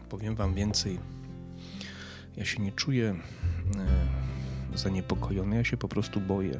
Powiem 0.09 0.35
Wam 0.35 0.53
więcej. 0.53 0.99
Ja 2.37 2.45
się 2.45 2.63
nie 2.63 2.71
czuję 2.71 3.15
e, 4.73 4.77
zaniepokojony, 4.77 5.55
ja 5.55 5.63
się 5.63 5.77
po 5.77 5.87
prostu 5.87 6.21
boję. 6.21 6.59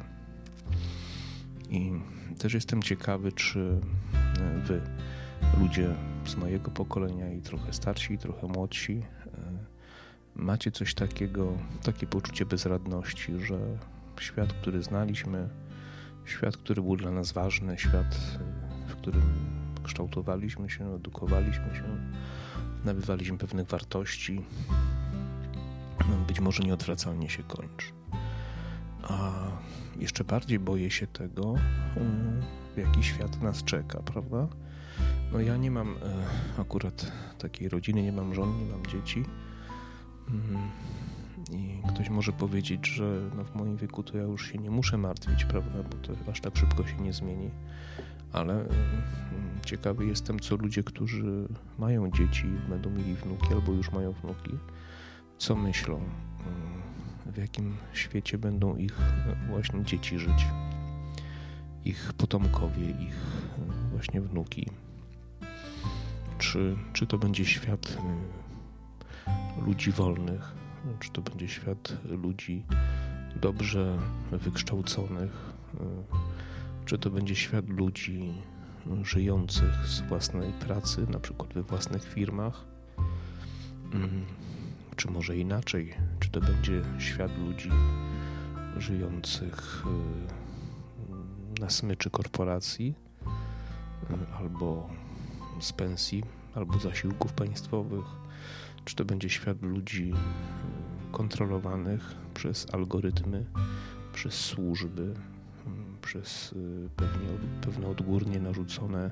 I 1.70 1.92
też 2.38 2.54
jestem 2.54 2.82
ciekawy, 2.82 3.32
czy 3.32 3.80
e, 4.38 4.60
Wy, 4.60 4.80
ludzie 5.60 5.94
z 6.26 6.36
mojego 6.36 6.70
pokolenia 6.70 7.32
i 7.32 7.40
trochę 7.40 7.72
starsi, 7.72 8.14
i 8.14 8.18
trochę 8.18 8.46
młodsi, 8.46 9.02
macie 10.36 10.70
coś 10.70 10.94
takiego, 10.94 11.52
takie 11.82 12.06
poczucie 12.06 12.46
bezradności, 12.46 13.32
że 13.40 13.58
świat, 14.20 14.52
który 14.52 14.82
znaliśmy, 14.82 15.48
Świat, 16.26 16.56
który 16.56 16.82
był 16.82 16.96
dla 16.96 17.10
nas 17.10 17.32
ważny, 17.32 17.78
świat, 17.78 18.16
w 18.88 18.94
którym 18.96 19.22
kształtowaliśmy 19.84 20.70
się, 20.70 20.94
edukowaliśmy 20.94 21.74
się, 21.74 21.84
nabywaliśmy 22.84 23.38
pewnych 23.38 23.66
wartości, 23.66 24.44
być 26.26 26.40
może 26.40 26.62
nieodwracalnie 26.62 27.30
się 27.30 27.42
kończy. 27.42 27.92
A 29.02 29.32
jeszcze 29.96 30.24
bardziej 30.24 30.58
boję 30.58 30.90
się 30.90 31.06
tego, 31.06 31.54
jaki 32.76 33.02
świat 33.02 33.42
nas 33.42 33.64
czeka, 33.64 34.02
prawda? 34.02 34.48
No 35.32 35.40
ja 35.40 35.56
nie 35.56 35.70
mam 35.70 35.88
e, 35.88 36.60
akurat 36.60 37.12
takiej 37.38 37.68
rodziny, 37.68 38.02
nie 38.02 38.12
mam 38.12 38.34
żon, 38.34 38.58
nie 38.58 38.66
mam 38.72 38.86
dzieci. 38.86 39.24
Mm, 41.52 41.60
i 41.60 41.82
ktoś 41.88 42.08
może 42.08 42.32
powiedzieć, 42.32 42.86
że 42.86 43.30
no 43.36 43.44
w 43.44 43.54
moim 43.54 43.76
wieku 43.76 44.02
to 44.02 44.16
ja 44.18 44.22
już 44.22 44.52
się 44.52 44.58
nie 44.58 44.70
muszę 44.70 44.98
martwić, 44.98 45.44
prawda, 45.44 45.82
bo 45.82 45.96
to 45.96 46.30
aż 46.30 46.40
tak 46.40 46.56
szybko 46.56 46.86
się 46.86 46.96
nie 46.96 47.12
zmieni. 47.12 47.50
Ale 48.32 48.54
mm, 48.54 48.68
ciekawy 49.64 50.06
jestem, 50.06 50.40
co 50.40 50.56
ludzie, 50.56 50.82
którzy 50.82 51.48
mają 51.78 52.10
dzieci, 52.10 52.46
będą 52.68 52.90
mieli 52.90 53.14
wnuki 53.14 53.54
albo 53.54 53.72
już 53.72 53.92
mają 53.92 54.12
wnuki, 54.12 54.50
co 55.38 55.56
myślą, 55.56 56.00
w 57.26 57.36
jakim 57.36 57.76
świecie 57.92 58.38
będą 58.38 58.76
ich 58.76 58.98
właśnie 59.48 59.84
dzieci 59.84 60.18
żyć, 60.18 60.46
ich 61.84 62.12
potomkowie, 62.12 62.90
ich 62.90 63.16
właśnie 63.90 64.20
wnuki. 64.20 64.66
Czy, 66.38 66.76
czy 66.92 67.06
to 67.06 67.18
będzie 67.18 67.44
świat 67.44 67.98
ludzi 69.66 69.92
wolnych, 69.92 70.54
czy 71.00 71.10
to 71.10 71.22
będzie 71.22 71.48
świat 71.48 71.96
ludzi 72.04 72.62
dobrze 73.40 73.98
wykształconych, 74.32 75.54
czy 76.84 76.98
to 76.98 77.10
będzie 77.10 77.36
świat 77.36 77.68
ludzi 77.68 78.34
żyjących 79.02 79.86
z 79.86 80.00
własnej 80.00 80.52
pracy, 80.52 81.06
na 81.10 81.20
przykład 81.20 81.54
we 81.54 81.62
własnych 81.62 82.04
firmach, 82.04 82.64
mm, 83.92 84.26
czy 84.96 85.10
może 85.10 85.36
inaczej, 85.36 85.94
czy 86.20 86.30
to 86.30 86.40
będzie 86.40 86.82
świat 86.98 87.38
ludzi 87.38 87.70
żyjących 88.76 89.84
y, 91.58 91.60
na 91.60 91.70
smyczy 91.70 92.10
korporacji, 92.10 92.94
y, 94.10 94.34
albo 94.38 94.88
z 95.60 95.72
pensji, 95.72 96.24
albo 96.54 96.78
zasiłków 96.78 97.32
państwowych, 97.32 98.04
czy 98.84 98.96
to 98.96 99.04
będzie 99.04 99.30
świat 99.30 99.62
ludzi 99.62 100.12
y, 100.12 100.75
kontrolowanych 101.16 102.14
przez 102.34 102.74
algorytmy, 102.74 103.44
przez 104.12 104.34
służby, 104.34 105.14
przez 106.02 106.54
pewnie, 106.96 107.28
pewne 107.60 107.88
odgórnie 107.88 108.40
narzucone 108.40 109.10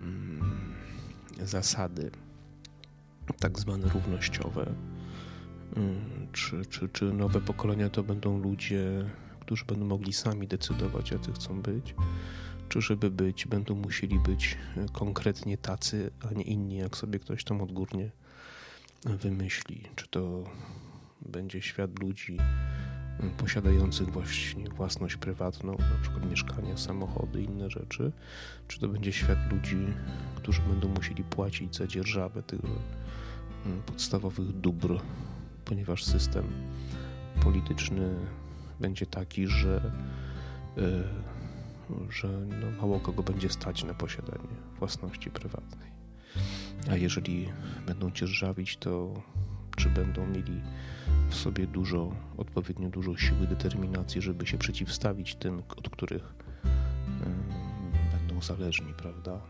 mm, 0.00 0.74
zasady 1.42 2.10
tak 3.40 3.58
zwane 3.58 3.88
równościowe. 3.88 4.74
Mm, 5.76 6.28
czy, 6.32 6.66
czy, 6.66 6.88
czy 6.88 7.12
nowe 7.12 7.40
pokolenia 7.40 7.88
to 7.90 8.02
będą 8.02 8.38
ludzie, 8.38 9.10
którzy 9.40 9.64
będą 9.64 9.86
mogli 9.86 10.12
sami 10.12 10.48
decydować, 10.48 11.10
jacy 11.10 11.32
chcą 11.32 11.62
być? 11.62 11.94
Czy 12.68 12.80
żeby 12.80 13.10
być, 13.10 13.46
będą 13.46 13.74
musieli 13.74 14.18
być 14.18 14.58
konkretnie 14.92 15.58
tacy, 15.58 16.10
a 16.30 16.34
nie 16.34 16.44
inni, 16.44 16.76
jak 16.76 16.96
sobie 16.96 17.18
ktoś 17.18 17.44
tam 17.44 17.62
odgórnie 17.62 18.10
wymyśli? 19.04 19.82
Czy 19.96 20.08
to 20.08 20.44
będzie 21.28 21.62
świat 21.62 21.98
ludzi 21.98 22.36
mm, 23.20 23.34
posiadających 23.36 24.10
właśnie 24.10 24.70
własność 24.70 25.16
prywatną, 25.16 25.72
na 25.72 26.02
przykład 26.02 26.30
mieszkania, 26.30 26.76
samochody, 26.76 27.42
inne 27.42 27.70
rzeczy? 27.70 28.12
Czy 28.68 28.80
to 28.80 28.88
będzie 28.88 29.12
świat 29.12 29.52
ludzi, 29.52 29.86
którzy 30.36 30.62
będą 30.62 30.88
musieli 30.88 31.24
płacić 31.24 31.76
za 31.76 31.86
dzierżawę 31.86 32.42
tych 32.42 32.60
Mm, 33.66 33.82
podstawowych 33.82 34.52
dóbr, 34.52 35.00
ponieważ 35.64 36.04
system 36.04 36.44
polityczny 37.42 38.14
będzie 38.80 39.06
taki, 39.06 39.46
że, 39.46 39.92
e, 40.78 41.02
że 42.10 42.28
no 42.28 42.70
mało 42.80 43.00
kogo 43.00 43.22
będzie 43.22 43.50
stać 43.50 43.84
na 43.84 43.94
posiadanie 43.94 44.56
własności 44.78 45.30
prywatnej. 45.30 45.90
A 46.90 46.96
jeżeli 46.96 47.48
będą 47.86 48.10
dzierżawić, 48.10 48.76
to 48.76 49.14
czy 49.76 49.90
będą 49.90 50.26
mieli 50.26 50.60
w 51.28 51.34
sobie 51.34 51.66
dużo, 51.66 52.12
odpowiednio 52.36 52.88
dużo 52.88 53.16
siły, 53.16 53.46
determinacji, 53.46 54.22
żeby 54.22 54.46
się 54.46 54.58
przeciwstawić 54.58 55.34
tym, 55.34 55.62
od 55.76 55.88
których 55.88 56.34
będą 58.12 58.42
zależni, 58.42 58.94
prawda? 58.94 59.40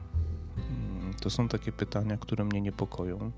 Mm, 0.56 1.14
to 1.14 1.30
są 1.30 1.48
takie 1.48 1.72
pytania, 1.72 2.16
które 2.16 2.44
mnie 2.44 2.60
niepokoją. 2.60 3.32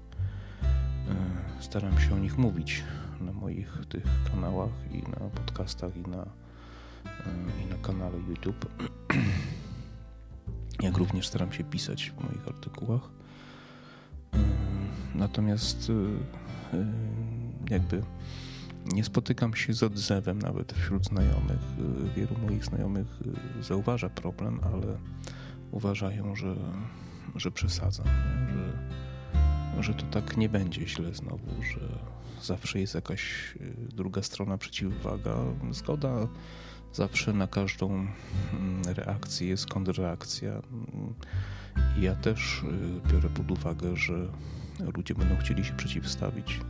E, 0.62 1.14
staram 1.60 2.00
się 2.00 2.14
o 2.14 2.18
nich 2.18 2.38
mówić 2.38 2.84
na 3.20 3.32
moich 3.32 3.78
tych 3.88 4.04
kanałach 4.30 4.70
i 4.92 5.02
na 5.02 5.30
podcastach 5.30 5.96
i 5.96 6.00
na, 6.00 6.22
e, 6.22 7.62
i 7.64 7.66
na 7.66 7.76
kanale 7.82 8.18
YouTube. 8.28 8.66
Jak 10.82 10.98
również 10.98 11.28
staram 11.28 11.52
się 11.52 11.64
pisać 11.64 12.10
w 12.10 12.24
moich 12.24 12.48
artykułach. 12.48 13.10
E, 14.34 14.38
natomiast 15.14 15.92
jakby 17.70 18.02
nie 18.92 19.04
spotykam 19.04 19.54
się 19.54 19.72
z 19.72 19.82
odzewem 19.82 20.38
nawet 20.38 20.72
wśród 20.72 21.04
znajomych. 21.04 21.60
Wielu 22.16 22.38
moich 22.46 22.64
znajomych 22.64 23.06
zauważa 23.60 24.08
problem, 24.08 24.60
ale 24.62 24.98
uważają, 25.70 26.36
że, 26.36 26.56
że 27.36 27.50
przesadzam, 27.50 28.06
że 28.54 28.88
że 29.82 29.94
to 29.94 30.06
tak 30.06 30.36
nie 30.36 30.48
będzie 30.48 30.88
źle 30.88 31.14
znowu, 31.14 31.62
że 31.62 31.80
zawsze 32.42 32.80
jest 32.80 32.94
jakaś 32.94 33.54
y, 33.56 33.74
druga 33.96 34.22
strona 34.22 34.58
przeciwwaga. 34.58 35.36
Zgoda 35.70 36.28
zawsze 36.92 37.32
na 37.32 37.46
każdą 37.46 37.90
mm, 37.90 38.82
reakcję 38.86 39.48
jest 39.48 39.66
kontrreakcja. 39.66 40.62
Ja 42.00 42.14
też 42.14 42.62
y, 42.62 43.12
biorę 43.12 43.28
pod 43.28 43.50
uwagę, 43.50 43.96
że 43.96 44.28
ludzie 44.96 45.14
będą 45.14 45.36
chcieli 45.36 45.64
się 45.64 45.72
przeciwstawić 45.72 46.60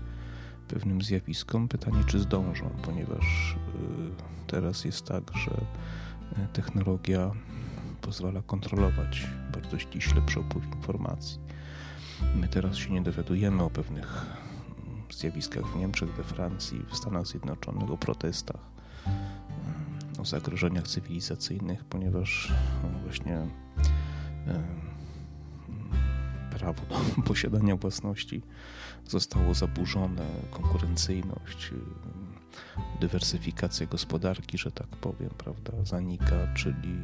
pewnym 0.68 1.02
zjawiskom. 1.02 1.68
Pytanie, 1.68 2.04
czy 2.06 2.18
zdążą, 2.18 2.70
ponieważ 2.82 3.56
y, 3.56 4.46
teraz 4.46 4.84
jest 4.84 5.04
tak, 5.04 5.22
że 5.36 5.50
technologia 6.52 7.30
pozwala 8.00 8.42
kontrolować 8.42 9.26
bardzo 9.52 9.78
ściśle 9.78 10.22
przepływ 10.22 10.64
informacji 10.76 11.38
My 12.34 12.48
teraz 12.48 12.76
się 12.76 12.90
nie 12.90 13.02
dowiadujemy 13.02 13.62
o 13.62 13.70
pewnych 13.70 14.26
zjawiskach 15.10 15.66
w 15.66 15.76
Niemczech, 15.76 16.14
we 16.14 16.24
Francji, 16.24 16.84
w 16.88 16.96
Stanach 16.96 17.26
Zjednoczonych, 17.26 17.90
o 17.90 17.96
protestach, 17.96 18.60
o 20.20 20.24
zagrożeniach 20.24 20.88
cywilizacyjnych, 20.88 21.84
ponieważ 21.84 22.52
no, 22.82 22.98
właśnie 22.98 23.46
prawo 26.58 26.82
do 26.88 27.22
posiadania 27.28 27.76
własności 27.76 28.42
zostało 29.06 29.54
zaburzone, 29.54 30.26
konkurencyjność, 30.50 31.70
dywersyfikacja 33.00 33.86
gospodarki, 33.86 34.58
że 34.58 34.72
tak 34.72 34.86
powiem, 34.86 35.30
prawda, 35.38 35.72
zanika, 35.84 36.54
czyli 36.54 36.98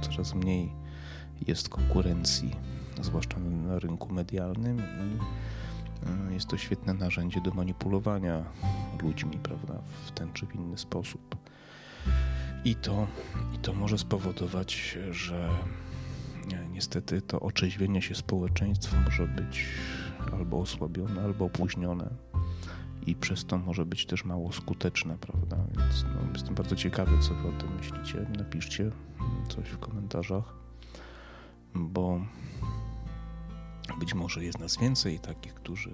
coraz 0.00 0.34
mniej 0.34 0.72
jest 1.46 1.68
konkurencji 1.68 2.56
zwłaszcza 3.00 3.38
na 3.38 3.78
rynku 3.78 4.12
medialnym 4.12 4.78
i 4.78 5.18
e, 6.30 6.34
jest 6.34 6.48
to 6.48 6.58
świetne 6.58 6.94
narzędzie 6.94 7.40
do 7.40 7.50
manipulowania 7.50 8.44
ludźmi, 9.02 9.38
prawda, 9.42 9.74
w 10.06 10.10
ten 10.10 10.32
czy 10.32 10.46
w 10.46 10.54
inny 10.54 10.78
sposób. 10.78 11.36
I 12.64 12.74
to, 12.74 13.06
i 13.54 13.58
to 13.58 13.72
może 13.72 13.98
spowodować, 13.98 14.98
że 15.10 15.48
e, 15.48 15.91
niestety 16.70 17.22
to 17.22 17.40
otrzeźwienie 17.40 18.02
się 18.02 18.14
społeczeństwa 18.14 18.96
może 19.04 19.26
być 19.26 19.66
albo 20.32 20.60
osłabione, 20.60 21.22
albo 21.22 21.44
opóźnione 21.44 22.10
i 23.06 23.14
przez 23.14 23.44
to 23.44 23.58
może 23.58 23.86
być 23.86 24.06
też 24.06 24.24
mało 24.24 24.52
skuteczne, 24.52 25.18
prawda? 25.18 25.56
Więc 25.78 26.04
no, 26.04 26.32
jestem 26.32 26.54
bardzo 26.54 26.76
ciekawy, 26.76 27.18
co 27.18 27.34
wy 27.34 27.48
o 27.48 27.52
tym 27.52 27.76
myślicie. 27.76 28.26
Napiszcie 28.38 28.90
coś 29.48 29.68
w 29.68 29.78
komentarzach, 29.78 30.54
bo 31.74 32.20
być 34.00 34.14
może 34.14 34.44
jest 34.44 34.58
nas 34.58 34.78
więcej 34.78 35.18
takich, 35.18 35.54
którzy 35.54 35.90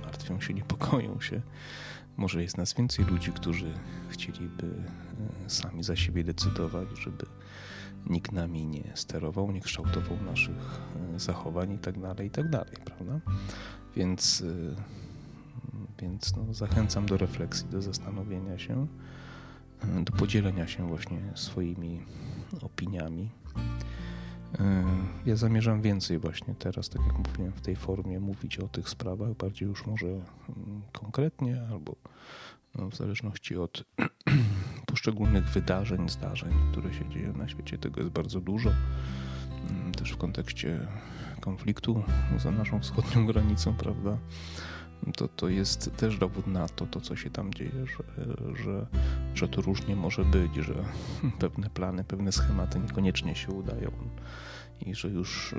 martwią 0.00 0.40
się, 0.40 0.54
niepokoją 0.54 1.20
się. 1.20 1.42
Może 2.16 2.42
jest 2.42 2.56
nas 2.56 2.74
więcej 2.74 3.04
ludzi, 3.04 3.32
którzy 3.32 3.74
chcieliby 4.08 4.66
e, 5.46 5.50
sami 5.50 5.82
za 5.84 5.96
siebie 5.96 6.24
decydować, 6.24 6.88
żeby 6.94 7.26
nikt 8.06 8.32
nami 8.32 8.66
nie 8.66 8.92
sterował, 8.94 9.52
nie 9.52 9.60
kształtował 9.60 10.22
naszych 10.22 10.80
e, 11.14 11.20
zachowań 11.20 11.72
i 11.72 11.78
tak 11.78 12.00
dalej, 12.00 12.26
i 12.26 12.30
tak 12.30 12.48
dalej, 12.48 12.76
prawda? 12.84 13.20
Więc, 13.96 14.42
e, 14.42 16.02
więc 16.02 16.36
no, 16.36 16.54
zachęcam 16.54 17.06
do 17.06 17.16
refleksji, 17.16 17.68
do 17.68 17.82
zastanowienia 17.82 18.58
się, 18.58 18.86
do 20.04 20.12
podzielenia 20.12 20.66
się 20.66 20.88
właśnie 20.88 21.20
swoimi 21.34 22.00
opiniami 22.62 23.30
E, 24.60 24.84
ja 25.26 25.36
zamierzam 25.36 25.82
więcej 25.82 26.18
właśnie 26.18 26.54
teraz, 26.54 26.88
tak 26.88 27.02
jak 27.06 27.28
mówiłem, 27.28 27.52
w 27.52 27.60
tej 27.60 27.76
formie 27.76 28.20
mówić 28.20 28.58
o 28.58 28.68
tych 28.68 28.88
sprawach, 28.88 29.34
bardziej 29.34 29.68
już 29.68 29.86
może 29.86 30.06
mm, 30.06 30.22
konkretnie, 30.92 31.62
albo 31.70 31.96
w 32.74 32.96
zależności 32.96 33.56
od 33.56 33.84
poszczególnych 35.02 35.44
wydarzeń, 35.44 36.08
zdarzeń, 36.08 36.52
które 36.72 36.94
się 36.94 37.08
dzieją 37.08 37.32
na 37.32 37.48
świecie. 37.48 37.78
Tego 37.78 38.00
jest 38.00 38.12
bardzo 38.12 38.40
dużo. 38.40 38.70
Mm, 39.70 39.92
też 39.92 40.12
w 40.12 40.16
kontekście 40.16 40.86
konfliktu 41.40 42.02
za 42.38 42.50
naszą 42.50 42.80
wschodnią 42.80 43.26
granicą, 43.26 43.74
prawda? 43.74 44.18
to, 45.16 45.28
to 45.28 45.48
jest 45.48 45.96
też 45.96 46.18
dowód 46.18 46.46
na 46.46 46.68
to, 46.68 46.86
to 46.86 47.00
co 47.00 47.16
się 47.16 47.30
tam 47.30 47.54
dzieje, 47.54 47.86
że, 47.86 48.26
że, 48.64 48.86
że 49.34 49.48
to 49.48 49.60
różnie 49.60 49.96
może 49.96 50.24
być, 50.24 50.54
że 50.54 50.74
pewne 51.38 51.70
plany, 51.70 52.04
pewne 52.04 52.32
schematy 52.32 52.80
niekoniecznie 52.80 53.34
się 53.34 53.52
udają 53.52 53.90
i 54.86 54.94
że 54.94 55.08
już 55.08 55.52
e, 55.52 55.56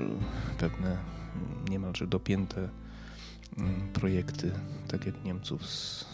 pewne 0.58 0.96
niemalże 1.70 2.06
dopięte 2.06 2.68
mm, 3.58 3.92
projekty, 3.92 4.52
tak 4.88 5.06
jak 5.06 5.24
Niemców 5.24 5.66
z, 5.66 6.06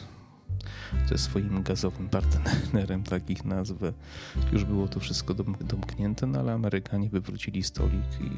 ze 1.08 1.18
swoim 1.18 1.62
gazowym 1.62 2.08
partnerem, 2.08 3.02
takich 3.02 3.44
nazwę. 3.44 3.92
Już 4.52 4.64
było 4.64 4.88
to 4.88 5.00
wszystko 5.00 5.34
domknięte, 5.60 6.26
no 6.26 6.38
ale 6.38 6.52
Amerykanie 6.52 7.10
wywrócili 7.10 7.62
stolik 7.62 8.20
i 8.20 8.30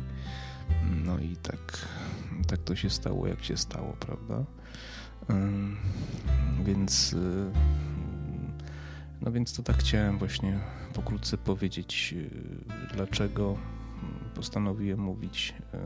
no 1.05 1.19
i 1.19 1.37
tak, 1.37 1.89
tak 2.47 2.63
to 2.63 2.77
się 2.77 2.91
stało, 2.91 3.27
jak 3.27 3.45
się 3.45 3.57
stało, 3.57 3.97
prawda? 4.01 4.45
Więc 6.65 7.13
y, 7.13 7.51
no 9.23 9.33
więc 9.33 9.57
to 9.57 9.63
tak 9.63 9.77
chciałem 9.77 10.19
właśnie 10.19 10.59
pokrótce 10.95 11.39
powiedzieć, 11.39 12.15
y, 12.17 12.31
dlaczego 12.95 13.59
postanowiłem 14.35 15.01
mówić. 15.01 15.55
Y, 15.75 15.77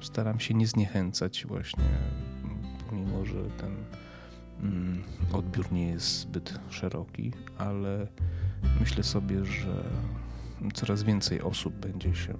staram 0.00 0.40
się 0.40 0.54
nie 0.54 0.66
zniechęcać 0.66 1.46
właśnie, 1.46 1.84
pomimo 2.92 3.26
że 3.26 3.50
ten 3.50 3.76
mm, 4.62 5.02
odbiór 5.32 5.72
nie 5.72 5.90
jest 5.90 6.18
zbyt 6.18 6.58
szeroki, 6.70 7.32
ale 7.58 8.06
myślę 8.80 9.02
sobie, 9.02 9.44
że 9.44 9.84
coraz 10.74 11.02
więcej 11.02 11.40
osób 11.40 11.74
będzie 11.74 12.14
się 12.14 12.34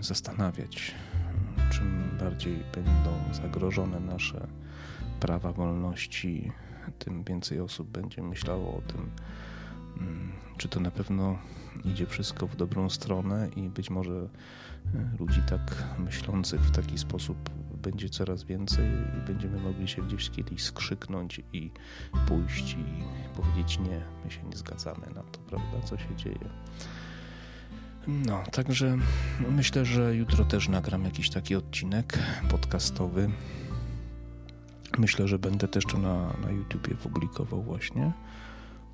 zastanawiać 0.00 0.94
czym 1.70 2.10
bardziej 2.20 2.56
będą 2.74 3.10
zagrożone 3.32 4.00
nasze 4.00 4.46
prawa, 5.20 5.52
wolności, 5.52 6.52
tym 6.98 7.24
więcej 7.24 7.60
osób 7.60 7.88
będzie 7.88 8.22
myślało 8.22 8.76
o 8.76 8.80
tym, 8.92 9.10
czy 10.56 10.68
to 10.68 10.80
na 10.80 10.90
pewno 10.90 11.38
idzie 11.84 12.06
wszystko 12.06 12.46
w 12.46 12.56
dobrą 12.56 12.90
stronę 12.90 13.48
i 13.56 13.68
być 13.68 13.90
może 13.90 14.14
e, 14.14 14.28
ludzi 15.18 15.42
tak 15.48 15.84
myślących 15.98 16.60
w 16.60 16.70
taki 16.70 16.98
sposób 16.98 17.50
będzie 17.82 18.08
coraz 18.08 18.44
więcej 18.44 18.86
i 19.18 19.26
będziemy 19.26 19.60
mogli 19.60 19.88
się 19.88 20.02
gdzieś 20.02 20.30
kiedyś 20.30 20.62
skrzyknąć 20.62 21.40
i 21.52 21.70
pójść 22.26 22.72
i 22.72 22.84
powiedzieć 23.36 23.78
nie, 23.78 24.02
my 24.24 24.30
się 24.30 24.42
nie 24.42 24.56
zgadzamy 24.56 25.06
na 25.14 25.22
to, 25.22 25.40
prawda, 25.40 25.80
co 25.84 25.98
się 25.98 26.16
dzieje. 26.16 26.50
No, 28.06 28.42
także 28.52 28.98
myślę, 29.50 29.84
że 29.84 30.16
jutro 30.16 30.44
też 30.44 30.68
nagram 30.68 31.04
jakiś 31.04 31.30
taki 31.30 31.56
odcinek 31.56 32.18
podcastowy. 32.50 33.30
Myślę, 34.98 35.28
że 35.28 35.38
będę 35.38 35.68
też 35.68 35.84
to 35.84 35.98
na, 35.98 36.32
na 36.42 36.50
YouTubie 36.50 36.94
publikował 36.94 37.62
właśnie. 37.62 38.12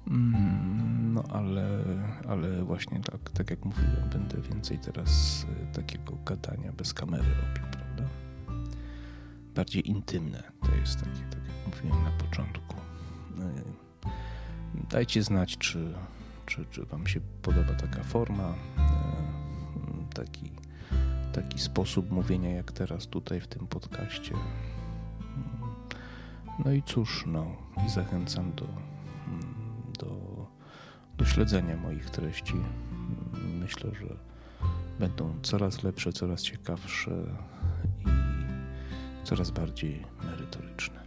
Mm, 0.07 1.13
no, 1.13 1.23
ale, 1.29 1.85
ale 2.29 2.65
właśnie 2.65 3.01
tak, 3.01 3.31
tak 3.31 3.51
jak 3.51 3.65
mówiłem, 3.65 4.09
będę 4.13 4.41
więcej 4.41 4.79
teraz 4.79 5.47
e, 5.63 5.73
takiego 5.73 6.17
gadania 6.25 6.73
bez 6.73 6.95
kamery 6.95 7.25
robił, 7.25 7.71
prawda? 7.73 8.05
Bardziej 9.55 9.91
intymne 9.91 10.43
to 10.61 10.75
jest 10.75 11.01
takie, 11.01 11.23
tak 11.31 11.41
jak 11.41 11.67
mówiłem 11.67 12.05
na 12.05 12.11
początku. 12.11 12.77
E, 13.41 14.11
dajcie 14.91 15.23
znać, 15.23 15.59
czy 15.59 15.95
czy, 16.47 16.65
czy 16.71 16.85
Wam 16.85 17.07
się 17.07 17.21
podoba 17.43 17.75
taka 17.75 18.03
forma, 18.03 18.45
e, 18.45 18.55
taki, 20.15 20.53
taki 21.33 21.59
sposób 21.59 22.11
mówienia 22.11 22.51
jak 22.51 22.73
teraz 22.73 23.07
tutaj 23.07 23.41
w 23.41 23.47
tym 23.47 23.67
podcaście. 23.67 24.35
No 26.65 26.73
i 26.73 26.83
cóż, 26.83 27.25
no 27.27 27.47
i 27.87 27.91
zachęcam 27.91 28.53
do, 28.53 28.67
do 31.19 31.25
śledzenia 31.25 31.77
moich 31.77 32.11
treści. 32.11 32.55
Myślę, 33.61 33.91
że 34.01 34.17
będą 34.99 35.35
coraz 35.43 35.83
lepsze, 35.83 36.13
coraz 36.13 36.43
ciekawsze 36.43 37.11
i 38.01 38.09
coraz 39.25 39.51
bardziej 39.51 40.05
merytoryczne. 40.25 41.07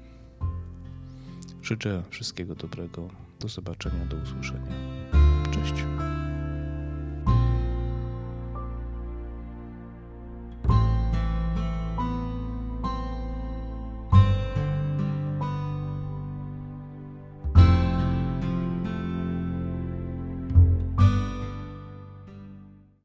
Życzę 1.61 2.03
wszystkiego 2.09 2.55
dobrego. 2.55 3.09
Do 3.39 3.47
zobaczenia, 3.47 4.05
do 4.05 4.17
usłyszenia. 4.17 4.71